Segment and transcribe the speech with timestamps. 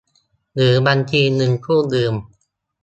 [0.55, 2.15] หรือบัญชีเงินกู้ยืม